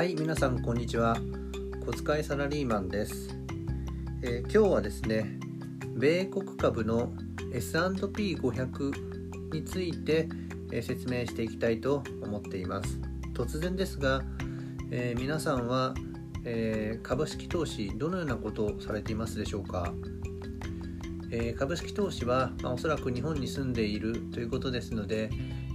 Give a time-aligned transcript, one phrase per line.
[0.00, 1.14] はい皆さんこんにちは。
[1.84, 3.36] 小遣いサラリーマンです、
[4.22, 5.38] えー、今日はですね
[5.94, 7.12] 米国株の
[7.52, 10.26] S&P500 について、
[10.72, 12.98] えー、説明していきたいと思っています。
[13.34, 14.22] 突然ですが、
[14.90, 15.92] えー、皆さんは、
[16.46, 19.92] え株式投資どのようなことをされていますでしょうか？
[21.30, 25.28] え株式投資は、まあ、おそらく日本に住んでいるということですので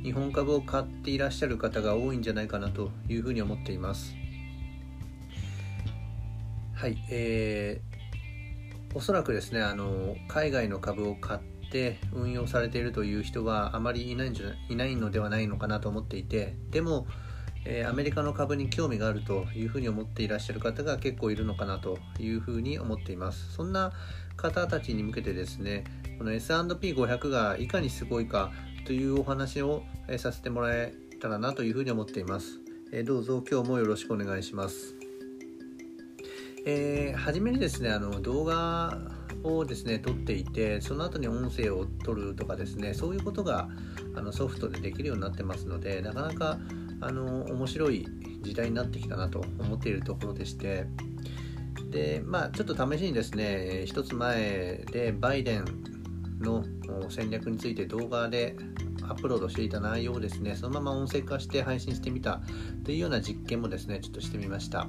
[0.06, 4.16] 日本株を買っていらっしゃる方が多いんじゃないかなというふうに思っています。
[6.76, 17.08] はい、えー、おそらくですねあの海外の株を買って運用されているという人はあまりいないんじゃいないのではないのかなと思っていてでも、
[17.66, 23.92] えー、アメリカの株に興味があるというふうに思っていらっしゃる方が結構いるのかなというふうに思っていますそんな
[24.38, 25.86] 方たちに向けてですね
[26.20, 28.52] この S&P500 がいかにすごいか
[28.86, 29.84] というお話を
[30.18, 32.60] させてもらえたらなというふうに思っています。
[33.04, 34.96] どうぞ今日もよろしくお願いします。
[36.68, 38.98] えー、初めにですねあの動画
[39.44, 43.70] をですね撮っていてその後に音声を撮るとかですねそういうことが
[44.16, 46.60] あのソフトでできるようになってますのでなかなか
[47.02, 48.08] あの面白い
[48.42, 50.86] 時代になってきたなと思っているところでして
[51.90, 55.95] でまあちょっと試しにですね一つ前でバイデン
[56.40, 56.64] の
[57.10, 58.56] 戦略について動画で
[59.04, 62.42] アップロードしていた内容をですねそのまま音声化して配信してみた
[62.84, 64.88] というような実験もですねちょっとしてみました。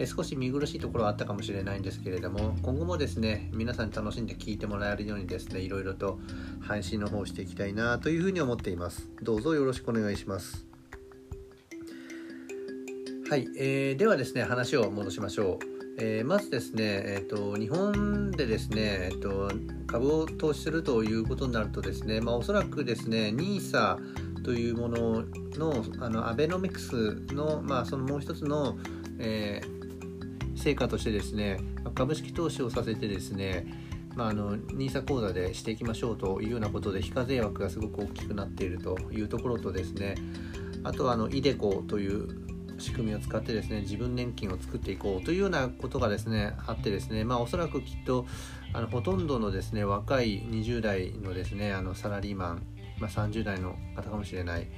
[0.00, 6.20] え少し見苦しいところはあったかもしれないんですけれども今後もですね皆さんに楽しんで聞いてもらえるようにですねいろいろと
[6.60, 9.10] 配信の方をしていきたいなというふうに思っています。
[9.22, 10.66] どうぞよろしくお願いします。
[13.28, 15.77] はい、えー、ではですね話を戻しましょう。
[16.00, 19.50] えー、まずですね、えーと、日本でですね、えーと、
[19.88, 25.24] 株を投資するということになるとですね、まあ、おそらくですね NISA というもの
[25.56, 28.78] のあのアベノミクスの,、まあそのもう一つの、
[29.18, 31.58] えー、成果としてですね
[31.96, 33.66] 株式投資をさせてですね
[34.14, 40.16] ま、あの NISA 口座でしていきましょうというようなことで非課税枠がすごく大きくなっているというところとですね
[40.82, 42.47] あとはあの iDeCo という
[42.78, 48.26] 仕組みを使ってですね自分年金を作っていこうというようなことがですねあってですねまあおそらくきっと
[48.72, 52.62] あのほとんどのですね若い20代のですねあのサラリーマン、
[52.98, 54.68] まあ、30代の方かもしれない、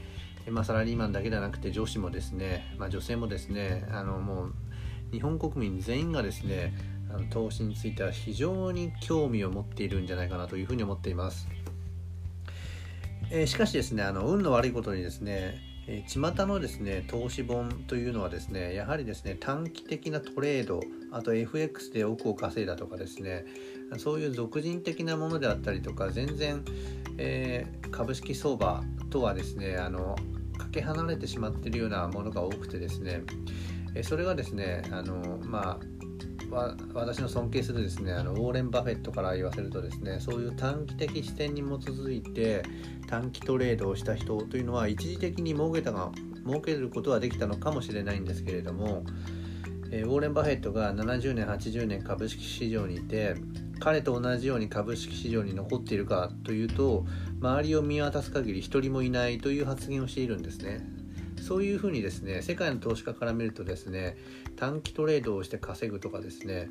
[0.48, 4.54] まあ、サラリーマンだけではなくて上司もですね、まあ、女性もですねあのもう
[5.12, 6.72] 日本国民全員がですね
[7.12, 11.48] あの投資については非常に興味を持っているんじゃないかなというふうに思っています。
[13.32, 20.80] えー、しかしですねあの運の悪いことにですねえー、巷のですね投資本というのはですねやはりですね短期的なトレード
[21.10, 23.44] あと FX で億を稼いだとかですね
[23.98, 26.64] そういう俗人的なものであったりとか全然、
[27.18, 30.14] えー、株式相場とはですねあの
[30.56, 33.22] かけ離れてしまっているようなものが多くてですね、
[34.02, 35.99] それがですねあのまあ
[36.50, 42.62] 私の尊敬するですねあのウォーレン・バフェットから言わせるとですねそういう短期的視点に基づいて
[43.08, 46.10] 短期トレードをした人というのは一時的に儲けたが
[46.46, 49.04] 儲けることはできたのかもしれないんですけれども、
[49.92, 53.36] えー、ウォーレン・バフェットが70年80年株式市場にいて
[53.78, 57.06] 彼と同じように株式市場に残っているかというと
[57.40, 60.99] 周りを見渡す限り一人もいないという発言をしているんですね。
[61.50, 64.16] そういうふうにですね世界の投資家から見るとですね
[64.54, 66.70] 短期トレードをして稼ぐとかですね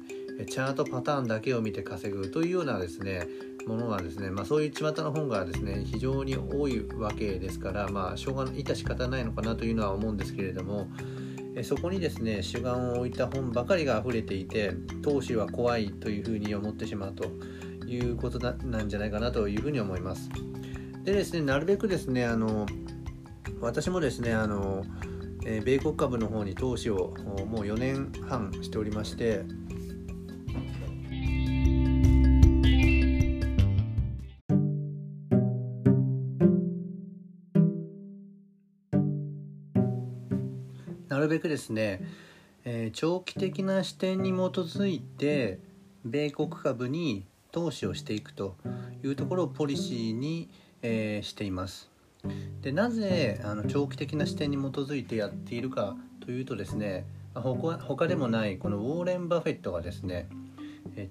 [0.49, 3.27] チャートパターンだけを見て稼ぐというようなですね
[3.67, 10.87] ものがですね、まあ、そういう巷の本がですね非常に多いわけですから、まあ、しょうがない致し方ないのかなというのは思うんですけれども
[11.63, 17.25] そこにですね主眼を置いた本ばかりが溢れていて投資は怖いというふうに思ってしまうと
[17.85, 20.29] いうことなんじゃないかなというふうに思います。
[21.03, 22.65] でですねなるべくですねあの
[23.61, 24.83] 私もですねあの、
[25.45, 27.13] えー、米国株の方に投資を
[27.47, 29.43] もう4年半しておりまして
[41.09, 42.01] なるべくですね、
[42.63, 45.59] えー、長期的な視点に基づいて
[46.05, 48.55] 米国株に投資をしていくと
[49.03, 50.49] いうところをポリシーに、
[50.81, 51.88] えー、しています。
[52.61, 60.27] でなぜあの長期的な視点に基づいてやっているかというとですね他他でもないこのウォーレン・バフェットがですね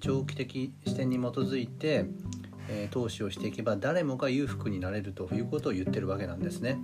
[0.01, 2.07] 長期的視点に基づいて
[2.91, 6.79] 投資をしていけば誰もが裕福になれるということを言ってるわけなんですね。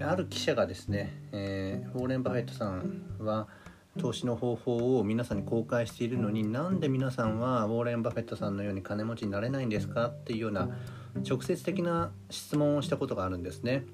[0.00, 3.48] ある記者がですね、えー、ウォーレン・バフェットさんは
[3.98, 10.68] 投資の方法を皆さんに公開しているのになんで皆さんはウォーレン・バフェットさんのように金持ちになれないんですかっていうような
[11.28, 13.84] 直接的な質問をしたことがあるんですね。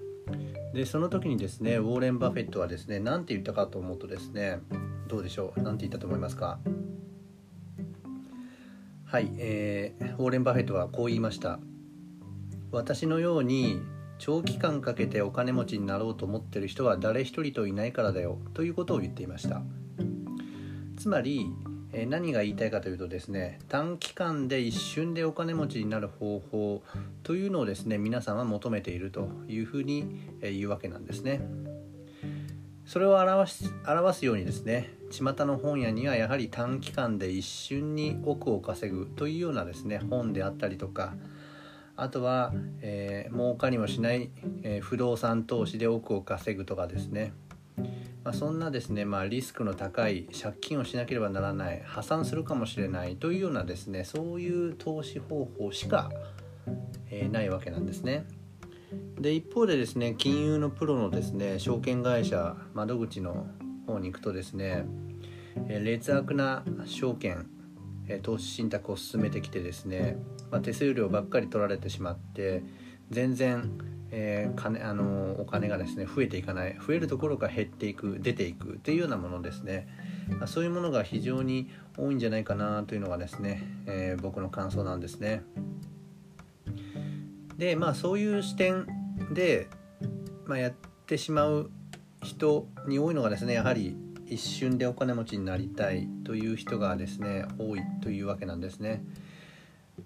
[0.75, 4.61] でその時にですねウォーレン・バフェットはですね何て言ったかと思うとですね
[5.09, 5.63] どうでしょう？
[5.63, 6.61] 何て言ったと思いますか？
[9.05, 11.59] はい、えー、ウォーレン・バフェットはこう言いました
[12.71, 13.81] 私のように
[14.19, 19.63] 長期間かけてお金持ちになろうと思ってる人は誰一人といないからだよということを言っていました。
[20.97, 21.51] つまり
[21.93, 26.83] え何が言いたいかというとですね短期間で一瞬でお金持ちになる方法
[27.23, 31.41] というのをですね皆さんは求めているというふうに言うわけなんですね。
[32.87, 41.15] それを表し表すようにですね巷の本屋にはやはり短期間で一瞬に億を稼ぐというようなですね本であったりとか
[41.95, 44.31] あとは、えー、儲かりもしない、
[44.63, 47.33] えー、不動産投資で億を稼ぐとかですね。
[48.25, 56.11] まあ、そんなですね、まあ、リスクの高い借金をしなければならない破産するかもしれないというようなですねそういう投資方法しか、
[57.11, 58.27] えー、ないわけなんですね。
[59.21, 63.47] で一方でですね金融のプロのですね証券会社窓口の
[63.87, 64.85] 方に行くとですね、
[65.69, 67.47] えー、劣悪な証券、
[68.09, 70.17] え、投資信託を進めてきてですね、
[70.51, 72.63] まあ、手数料ばっかり取られてしまって
[73.11, 73.71] 全然
[74.13, 79.89] えー、金あのお金がですね増えていかない増えるところか減っていく出ていくっていうようなものですね、
[80.41, 85.43] ま、そういうものが非常に多いんじゃないかなというのがですね、えー、僕の感想なんですね
[87.57, 88.87] でまあそういう視点
[89.33, 89.69] で、
[90.47, 90.73] まあ、やっ
[91.07, 91.71] てしまう
[92.23, 93.97] 人に多いのがですねやはり
[94.27, 99.05] 一瞬でお金持ちになりたいという人がですね多いというわけなんですね。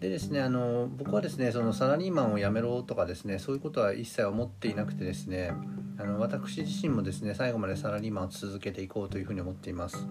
[0.01, 5.53] でですねあの僕はですねそのサラリーマンを辞めろとかですねそういうことは一切思っていなくてですね
[5.99, 10.07] あの私自身もですね最後までサラリーマンを続けていこうというふうに思っています。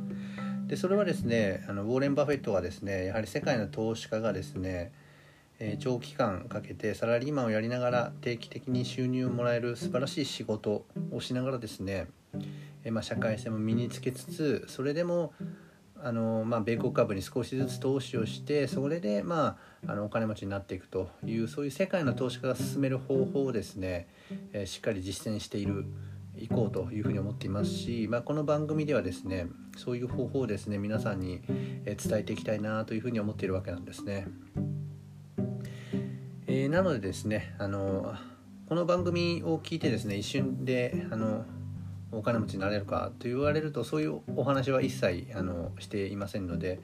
[0.68, 4.92] でそれはですねあのウォーレン・バフェットはですねやはり世界の投資家がですね
[5.60, 12.08] え長期間かけてサラリーマンをやりながら定期的に収入をもらえる素晴らしい仕事をしながらですね、
[12.84, 15.34] えまあ、社会性も身につけつつそれでも
[16.04, 19.58] あの、まあ、米国株に少しずつ投資をしてそれで、ま
[19.88, 24.08] あ、あのお金持ちになっていくというそういう世界の投資家が進める方法をですね、
[24.52, 25.86] えー、しっかり実践している
[26.38, 29.48] いこうというふうに思っていますし、まあ、この番組ではですね
[29.78, 31.42] そういう方法をですね皆さんに
[31.86, 34.28] 伝えていきたいなというふうに思っているわけなんですね。
[36.48, 38.14] えー、なのでですねあの
[38.68, 41.46] この番組を聞いてですね一瞬であの
[42.18, 46.82] お金持ちになれるかと言われるとそういうお話は一切あのしていませんので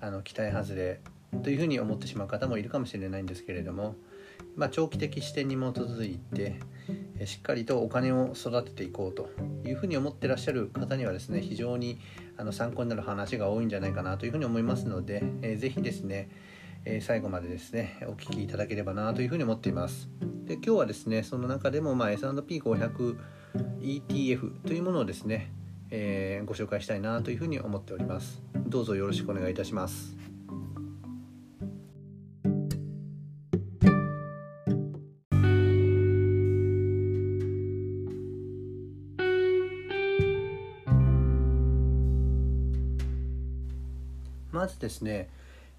[0.00, 1.00] あの期待外れ
[1.42, 3.96] というふうに思ってしまう方もいるかもしれないんですけれども、
[4.56, 6.60] まあ、長期的視点に基づいて
[7.26, 9.28] しっかりとお金を育てていこうと
[9.66, 11.98] いうふうに思ってらっしゃる方にはですね非常に
[12.36, 16.28] あの参考になる話が多いんじゃないかなというふうに思いますので、えー、ぜひですね
[16.86, 20.08] え最後までですねお聞きいただければなというふうに思っています。
[20.44, 23.16] で今日はですねその中でも、まあ、S&P500
[23.80, 25.52] ETF というものをですね、
[25.90, 28.42] えー、ご紹介したいなというふうに思っております。
[28.66, 30.16] どうぞよろしくお願いいたします。
[44.50, 45.28] まずですね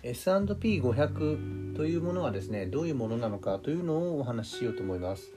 [0.03, 5.31] S&P500 というものはですねどういうものなのかというのをお話ししようと思います。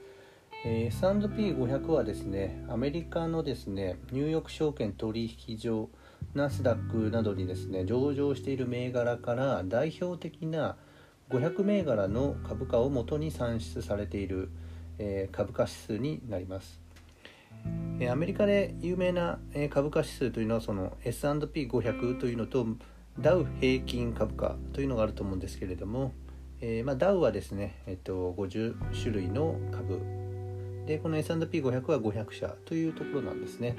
[0.65, 5.89] えー、S&P500 はですねアメリカのですねニューヨーク証券取引所
[6.33, 10.75] ナスダックなどにですね上場している銘柄から代表的な
[11.29, 14.49] 500銘柄の株価をもとに算出されている、
[14.97, 16.81] えー、株価指数になります、
[17.99, 22.65] えー、アメリカで有名な、えー、株価指数というのはその S&P500 というのと
[23.17, 26.13] ダウ平均株価というのがあると思うんですけれども、
[26.61, 30.18] えーまあ、ダウはですね、えっと、50種類の株
[30.89, 33.77] でこの S&P500 は500社というところなんですね。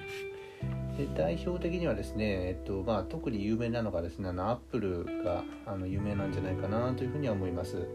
[0.97, 7.88] で代表的にはですね、えっとまあ、特に有名なのがですねあのアップルがあの有名なんじゃないかなというふうには思います。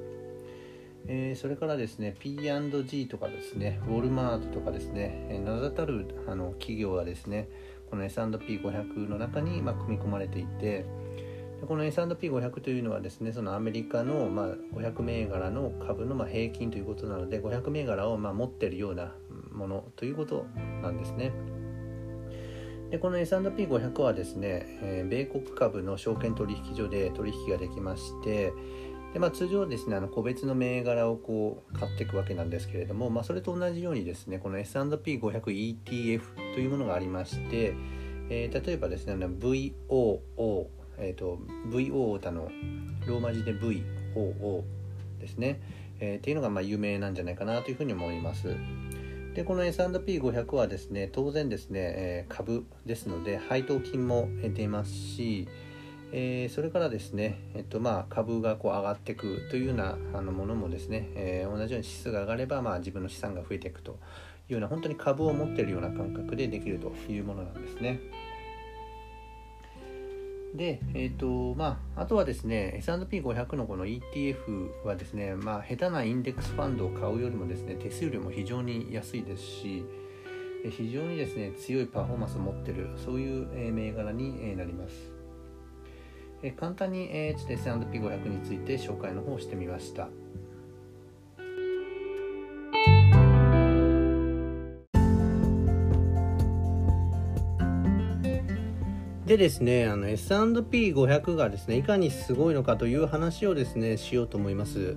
[1.07, 7.47] えー、それからですね P&G とかですねウォルマートとかですね、え名だたるあの企業はですね
[7.89, 10.85] この S&P500 の中に、まあ、組み込まれていて
[11.65, 19.13] この S&P500 というのはですねそのアメリカの、ま、500銘柄の株の、ま、平均ということなので500銘柄を、ま、持っているような
[19.51, 20.45] ものということ
[20.81, 21.31] なんですね。
[22.91, 28.53] でこの S&P500 はですね、え、米国株の証券取引所で取引ができまして
[29.13, 37.73] で、まあ、通常ですねあの個別の銘柄をこう買っていくわけなんですけれども、まあ、それと同じようにですねこの S&P500ETF というものがありまして、
[38.29, 42.49] えー、例えばですね VOO えーと、VO 歌の
[43.05, 44.63] ローマ字で VOO
[45.19, 45.59] ですね、
[45.99, 48.55] えー、っていうのがまあ有名なんじゃないかなというふうに思います
[49.33, 55.47] でこの S&P500 はですね当然ですね、え株ですので配当金も出ますし、
[56.13, 63.99] えー、それからですね、えっとまあ、株がこう上がっていくというようなあのものもですね、えー、同じように指数が上がれば、まあ、自分の資産が増えていくと
[64.47, 67.99] いうような本当に株を持っているような感覚でできるというものなんですね。
[70.55, 79.85] で、えーとまあ、あとはですね S&P500 のこの ETF はですね、まあ、下手なインデックスファンドを買うよりもですね手数料も非常に安いですし
[80.69, 85.15] 非常にですね強いパフォーマンスを持ってるそういう銘柄になります。
[86.57, 87.07] 簡単に、
[87.37, 90.09] ちょっと S&P500 について紹介の方をしてみました。
[99.25, 104.95] でですね、あの S&P500 がですね、いかにすごいのかという話をですね、しようと思います。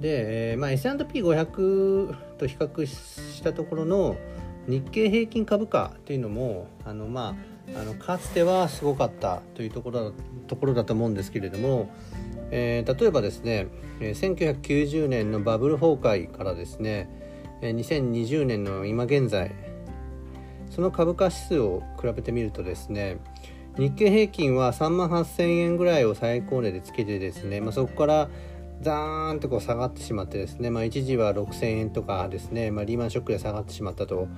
[0.00, 4.16] で、えーまあ、S&P500 と比較したところの
[4.66, 7.36] 日経平均株価というのも、あのま
[7.74, 10.12] あ、あのかつてはすごかったというところ
[10.48, 11.90] ところだと思うんですけれども、
[12.50, 13.68] えー、例えばですね
[14.00, 17.08] 1990年のバブル崩壊からですね
[17.60, 19.54] 2020年の今現在
[20.70, 23.18] その株価指数を比べてみるとですね
[23.76, 28.28] 日経平均は3万8000円ぐらいを最高値でつけてですね、まあ、そこから
[28.80, 34.28] ザーンとこう下がってしまってですね、まあ、一時は6000円とかですね、まあ、リーマンショックで下がってしまったと。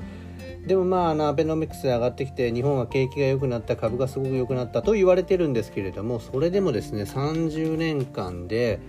[0.66, 8.80] でもまああのアベノミクスで上がってきて日本は景気が良くなった株がすごく良くなったと言われてるんですけれどもそれでもですね30年間で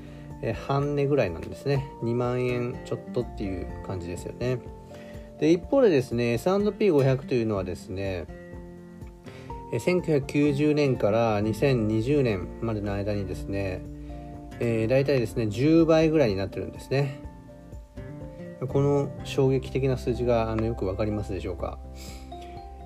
[0.67, 1.87] 半値ぐらいなんですね。
[2.03, 4.59] 2万円ちょっとっていう感じですよね。
[5.43, 8.27] で一方でですね S&P500 というのはですね
[9.73, 13.81] 1990年から2020年までの間にですね、
[14.61, 17.19] えー、大体ですね10倍ぐらいになってるんですね。
[18.69, 21.77] この衝撃的な数字があのよく分かりますでしょうか、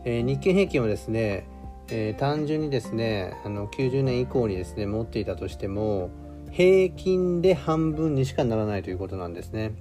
[0.04, 1.48] えー、日経平均はですね、
[1.90, 6.10] えー、単純にですねあの90年以降にですね持っていたとしても
[6.50, 9.74] 平均で半分にしかならないということなんですね。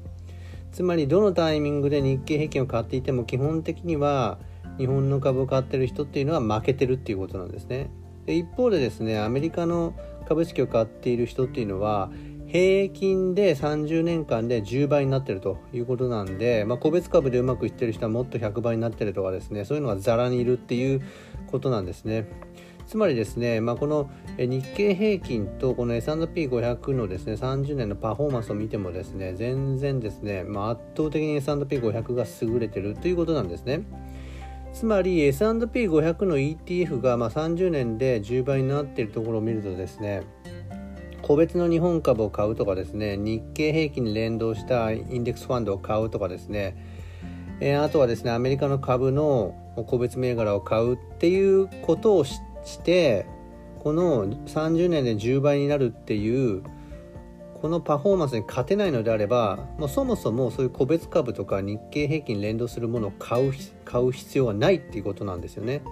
[0.76, 4.36] つまりどのタイミングで日経平均を買っていても基本的には
[4.76, 7.88] 日本の株を買ってる人っていうのは負けてるっていうことなんですね
[8.26, 9.94] で一方でですねアメリカの
[10.28, 12.10] 株式を買っている人っていうのは
[12.46, 21.00] 平均で30年間で10倍になってるということなんで、まあ、個別株でうまくいってる人はもっと100倍になってるとかですねそういうのがざらにいるっていう
[21.46, 22.28] ことなんですね。
[22.86, 33.82] つまりですね、まあ、この日経平均とこの S&P500 のですね30年のパフォーマンスを見てもですね全然ですね、まあ、圧倒的に S&P500 が優れてるということなんですね。
[34.72, 40.22] つまり S&P500 の ETF がまあ30年で10倍になっているところを見るとですね
[41.22, 46.76] 個別の日本株を買うとかですね日経平均に連動したインデックスファンドを買うとかですね、
[47.60, 49.54] え、あとはですねアメリカの株の
[49.86, 53.26] 個別銘柄を買うっていうことをしして
[53.78, 56.62] この30年で10倍になるっていう
[57.60, 63.52] このパフォーマンスに勝てないのであればもうそもそもそういう個別株とか日経平均連動するものを買う
[63.84, 65.82] 買う必要はないっていうことなんですよね。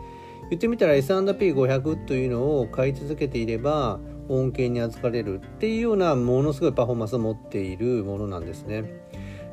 [0.50, 8.84] 言ってみたら S&P500 というのを買い続けていれば恩恵に預かれるっていうようなものすごいパフォーマンスを持っているものなんですね。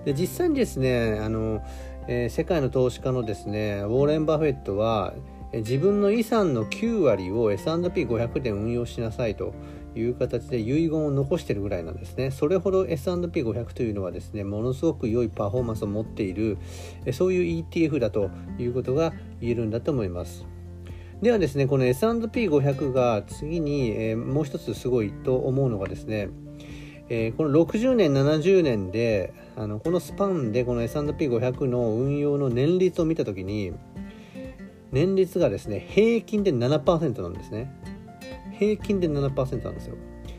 [0.03, 1.63] で実際にですねあの、
[2.07, 5.13] えー、世界の投資家のですねウォーレン・バフェットは
[5.53, 9.53] 自分の遺産の9割を S&P500 で運用しなさいと
[9.95, 12.31] いう形で遺言を残しているぐらいなんですね。
[12.31, 16.57] それほど S&P500 というのはですね、ものすごく良いパフォーマンスを持っている、
[17.11, 20.45] そういう ETF だということが言えるんだと思います。
[21.21, 26.29] ではですねこの S&P500 が次に、えー、もう一つすごいと思うのがですね、
[27.09, 33.71] えー、この60年70年であのこのスパンでこの S&P500 の運用の年率を見た時に
[34.91, 37.71] 年率がですね平均で7%なんですね。
[38.57, 39.95] 平均で7%なんですよ。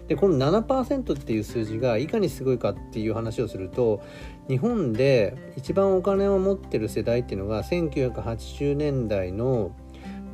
[0.08, 4.02] でこの7%っていう数字がいかにすごいかっていう話をすると
[4.48, 9.74] 日本で一番お金を持ってる世代っていうのが1980年代の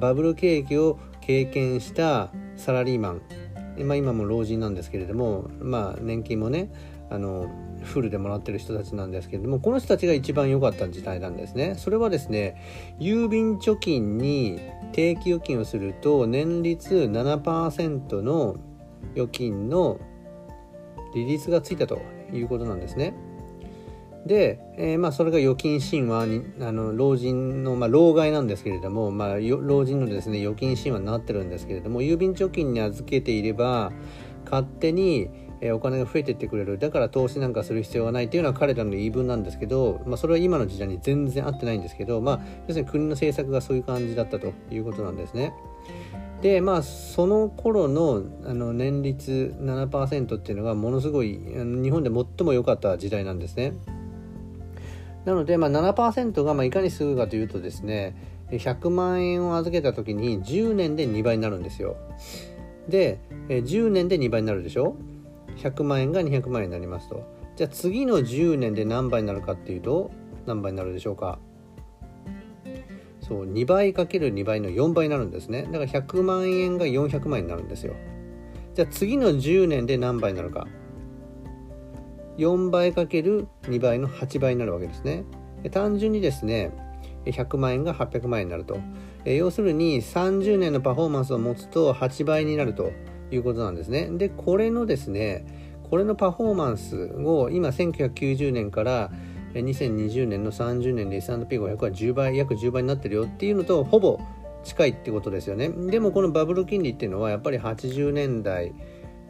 [0.00, 3.22] バブル景気を経験したサラリーマン、
[3.86, 6.72] まあ、今も老人なんですけれども、まあ、年金もね
[7.10, 7.48] あの
[7.88, 11.74] フルでもらってる人たちなんですけれどもこの人たちが一番良かった時代なんですね。
[11.76, 12.56] それはですね
[13.00, 14.60] 郵便貯金に
[14.92, 18.56] 定期預金をすると年率7%の
[19.14, 19.98] 預金の
[21.14, 22.00] 利率がついたと
[22.32, 23.14] いうことなんですね。
[24.26, 33.92] で、えー、まあ、それが預金神話にあの老人の、まあ、老害なんですけれども、まあ、老人のですね預金神話になってるんですけれども郵便貯金に預けていれば
[34.44, 45.52] 勝手にえお金が増えてってくれるだから投資なんかする必要がないっていうのは彼らの言い分なんですけど、まあ、それは今の時代に全然合ってないんですけど、まあ、要するに国の政策がそういう感じだったということなんですね。
[46.42, 53.72] でまあその頃のあの年率7%っていうのがものすごい日本で最も良かった時代なんですね。
[55.24, 58.14] なので、まあ、7%がまあいかにすぐかというとですね
[58.52, 61.96] 100万円を預けた時に10年で2倍になるんですよ。
[62.88, 64.96] で10年で2倍になるでしょ？
[65.58, 67.22] 100万円が200万円になりますと。
[67.56, 70.10] じゃあ次の10年で何倍になるかっていうと
[70.46, 71.38] 何倍になるでしょうか？
[73.20, 75.64] そう2倍かける2倍の4倍になるんですね。
[75.64, 77.94] だから100万円が400万円になるんですよ。
[78.74, 80.66] じゃあ次の10年で何倍になるか
[82.38, 85.24] ？4倍かける2倍の8倍になるわけですね。
[85.72, 86.70] 単純にですね
[87.24, 88.78] 100万円が800万円になると。
[89.24, 92.92] 要するに30年のパフォーマンスを持つと8倍になると。
[93.30, 94.08] いうことなんですね。
[94.12, 95.44] で、これのですね、
[95.90, 99.10] これのパフォーマンスを今1990年から
[99.54, 104.18] 2020年の30年で S&P500 は10倍、約10倍になってるよっていうのとほぼ
[104.64, 105.68] 近いってことですよね。
[105.68, 108.74] でもこのバブル金利っていうのはやっぱり80年代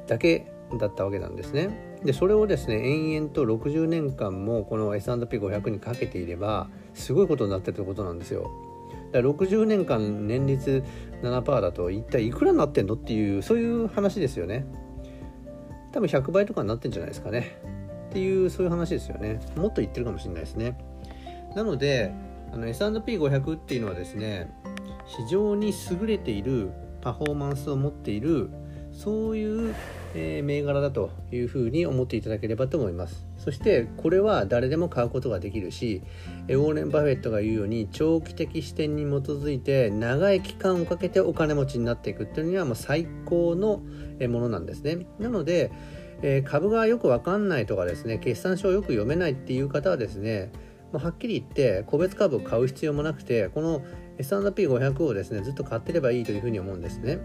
[0.07, 1.99] だけだったわけなんですね。
[2.05, 8.50] で、それをですね、延々と60年間もこの S&P500 にかけていればすごいことになってるってことなんですよ。
[9.12, 10.85] だから60年間年率
[11.23, 14.67] 7%だと一体いくらになってんのっていうそういう話ですよね。
[15.93, 17.59] 多分100倍とかになってんじゃないですかね。
[18.11, 19.41] っていうそういう話ですよね。
[19.57, 20.79] もっと言ってるかもしれないですね。
[21.55, 22.12] なので
[22.53, 24.50] あの S&P500 っていうのはですね
[25.07, 28.50] 非常に優れているパフォーマンスを持っている
[28.93, 29.75] そういう、
[30.15, 33.27] え、銘柄だというふうに思っていただければと思います。
[33.37, 36.03] そしてこれは誰でも買うことができるし
[36.49, 43.81] ウォーレン・バフェットが言うように長期的視点に基づいて長い期間をかけてお金持ちになっていくっていうのはもう最高の
[44.29, 45.07] ものなんですね。
[45.19, 45.71] なので
[46.23, 50.50] え株がよくわかんないとかですね決算書をよく読めないっていう方はですね
[50.93, 53.83] まはっきり言って個別株を買う必要もなくてこの
[54.18, 57.18] S&P500 をですねずっと買ってればいいというふうに思うんですね。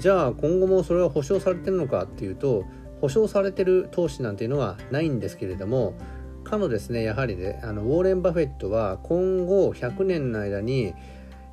[0.00, 2.64] じゃあ今後もそれは保証されてるのかっていうと
[3.00, 5.94] 保証されてる投資なんていうのはないんですけれども
[6.42, 10.94] かのですねやはりねあのウォーレン・バフェットは今後100年の間に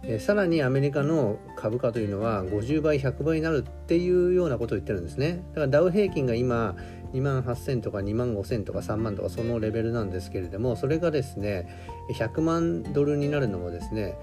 [0.03, 5.43] えさらにアメリカの株価というのは50倍100倍になるっていうようなことを言ってるんですね。
[5.49, 6.75] だからダウ平均が今
[7.13, 11.67] 2万8000とか2万5000とか3万とかそのレベルなんですけれどもそれがですね
[12.13, 14.17] 100万ドルになるのもですね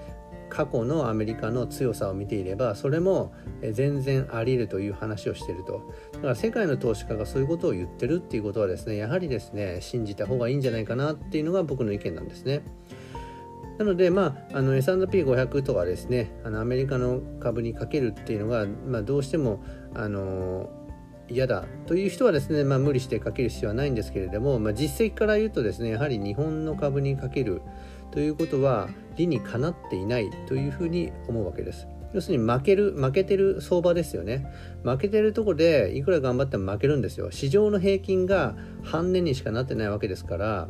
[0.55, 3.33] 過去のアメリカの強さを見ていればそれも
[3.73, 12.61] 全然あり得るという話をしているとだから世界の投資家がそういうことを言ってるっていうことはですねやはりですね信じた方がいいんじゃないかなっていうのが僕の意見なんですね。
[13.77, 19.61] なので、まあ、あの S&P500 とかですねあのアメリカの株にかけるっていうのが、まあ、どうしても
[19.93, 20.69] あの
[21.27, 27.61] 嫌だという人はですね、まあ、無理してかける必要はないんですけれども、まあ、実績から言うとですねやはり日本の株にかける
[28.11, 31.87] ということは理にかなっていないというふうに思うわけです。
[32.13, 34.47] 要するに負ける、負けてる相場ですよね。
[34.83, 37.29] 負けてるとこでいくら頑張っても負けるんですよ。
[37.29, 40.69] 市場の平均が半年にしかなってないわけですから、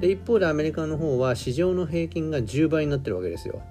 [0.00, 3.62] で一方でアメリカの方は市場の平均が10倍になってるわけですよ。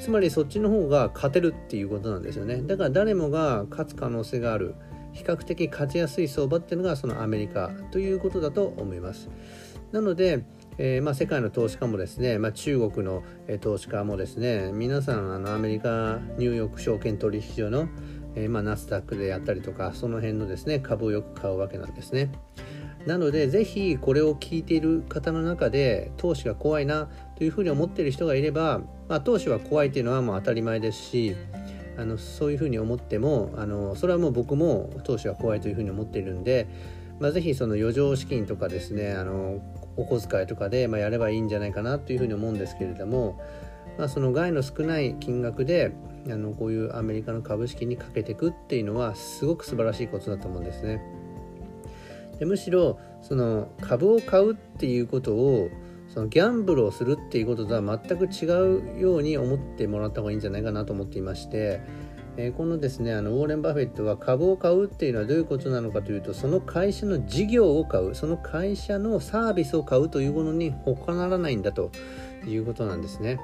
[0.00, 2.62] つまりそっちの方が勝てるっていうことなんですよね。
[2.62, 4.74] だから誰もが勝つ可能性がある。
[5.12, 9.30] 比較的勝ちやすい相場っていうのがそのアメリカということだと思います。
[9.90, 10.44] なので、
[10.78, 17.88] えー、まあ、世界の投資家もですね、まあ、中国の、え投資家もですね皆さんあのアメリカニューヨーク証券取引所の、
[18.34, 22.30] えー、まあ、ナスダックであったりとかその辺のですね株をよく買うわけなんですね。
[23.06, 31.36] なのでぜひこれを聞いている方の中で投資が怖いなというふうに思っている人がいれば、まあ、投資は怖いというのはもう当たり前ですし
[31.96, 36.66] あのそういうふうに思ってもあのそれはもう僕も投資は怖いというふうに思っているんで、
[37.20, 39.60] まあ、ぜひその余剰資金とかですねあの
[39.96, 43.40] お小遣いとかで、まあ、やればいいんじゃないかなというふうに思うんですけれども、
[43.98, 45.92] まあ、その害の少ない金額で
[46.26, 51.00] あのこういうアメリカの株式にかけていくっていうのはすごく素晴らしいことだと思うんですね。
[52.38, 55.70] でむしろその株を買うっていうことを
[56.08, 61.80] そのギャンブルをするっていうこととは全く違うように思ってもらった方がいいんじゃないかなと思っていまして
[62.38, 71.90] え、このですねあのウォーレン・バフェットは株を買うっていうのはどういうことなのかというとその会社の事業を買うその会社のサービスを買うというものに他ならないんだと
[72.46, 73.40] いうことなんですね。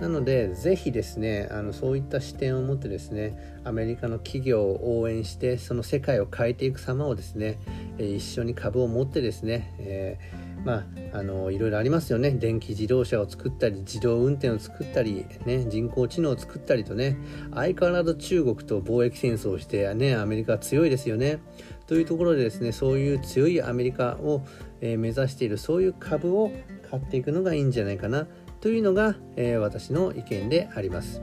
[0.00, 7.58] なので、ぜひですね、あのそういった視点を持ってですね、アメリカの企業を応援して、その世界を変えていく様をですね、
[7.98, 10.18] 一緒に株を持ってですね、え
[10.64, 17.16] まあ、あのいろいろありますよね電気自動車を作ったり自動運転を作ったり、ね、人工知能を作ったりとね
[17.54, 21.38] 相変わらず中国と貿易戦争をして、ね、アメリカは強いですよね。
[21.86, 24.44] というところでですねそういう強いアメリカを、
[24.82, 26.52] えー、目指しているそういう株を
[26.90, 28.26] 買っていくのがいいんじゃないかな
[28.60, 31.22] というのが、えー、私の意見であります。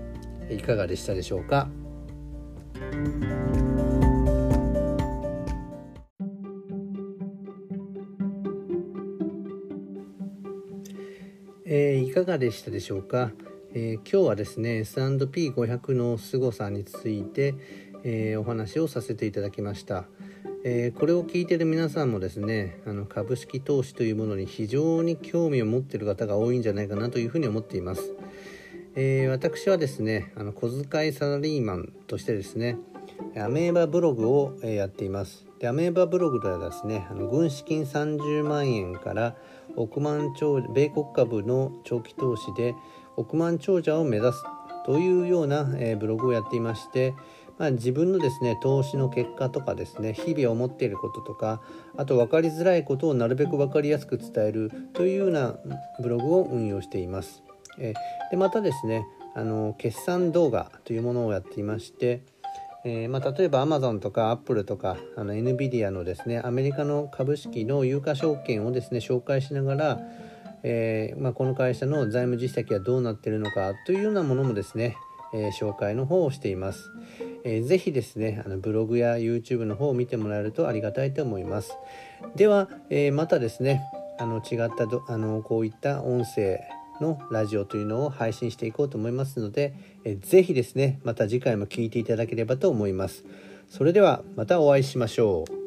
[0.49, 1.69] いかがでしたでしょうか？
[11.65, 13.31] えー、いかがでしたでしょうか、
[13.73, 17.55] えー、今日はですね S&P500 の凄さについて、
[18.07, 20.05] えー、お話をさせていただきました、
[20.63, 28.13] えこれを聞いている皆さんもですねあの株式投資というものに非常に興味を持っている方が多いんじゃないかなというふうに思っています、
[28.95, 32.77] え私はですねあの小遣いサラリーマンとしてですね
[33.35, 35.47] アメーバブログをやっています。
[35.57, 39.35] でアメーバブログではですねあの軍資金30万円から
[39.75, 42.75] 億万長米国株の長期投資で
[43.17, 44.43] 億万長者を目指す
[44.85, 47.15] というような、えー、ブログをやっていまして、
[47.57, 51.61] まあ、自分のですね投資の結果とかですね日々思っていることとか
[51.97, 55.55] あと分かりづらいことをなるべく分かりやすく伝えるというような
[56.01, 57.43] ブログを運用しています。
[57.77, 57.93] え、
[58.31, 62.23] でまたですねあの決算動画というものをやっていまして
[62.87, 69.99] えー、まあ、例えばアマゾンとかアップルとかあの NVIDIA のですねアメリカの株式の有価証券をですね紹介しながら、
[70.61, 74.97] えー、まあ、この会社の財務実績はどうなっているのかというようなものもですね、
[75.33, 76.91] えー、紹介の方をしています、
[77.45, 81.77] えー、ぜひですねあのブログや YouTube の方を見てもらえるとありがたいと思います
[82.35, 83.83] では、えまたですね
[84.19, 86.59] あの違ったどあのこういった音声
[87.01, 93.25] のラジオというのを配信していこうと思いますので、えぜひですね、また次回も聴いていただければと思います。
[93.69, 95.64] それではまたお会いしましょう。